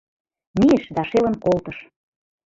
Мийыш 0.57 0.83
да 0.95 1.01
шелын 1.09 1.35
колтыш. 1.43 1.77